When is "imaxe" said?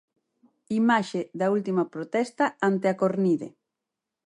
0.81-1.21